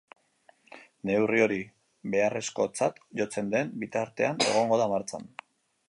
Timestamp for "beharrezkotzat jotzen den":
2.15-3.71